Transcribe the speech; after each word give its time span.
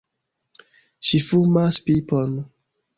Ŝi 1.11 1.21
fumas 1.29 1.81
pipon! 1.91 2.39